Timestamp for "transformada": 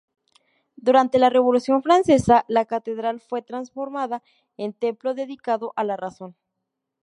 3.43-4.23